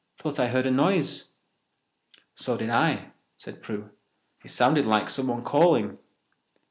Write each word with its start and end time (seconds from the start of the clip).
Thought 0.17 0.39
I 0.39 0.47
heard 0.47 0.65
a 0.65 0.71
noise." 0.71 1.33
"So 2.33 2.57
did 2.57 2.71
I," 2.71 3.11
said 3.37 3.61
Prue. 3.61 3.91
"I 4.43 4.47
sounded 4.47 4.87
like 4.87 5.11
someone 5.11 5.43
calling." 5.43 5.99